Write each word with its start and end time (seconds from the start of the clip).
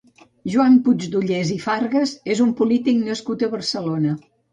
Joan 0.51 0.77
Puigdollers 0.85 1.51
i 1.55 1.57
Fargas 1.65 2.13
és 2.37 2.41
un 2.47 2.53
polític 2.61 2.97
nascut 3.11 3.45
a 3.45 3.51
Barcelona. 3.53 4.17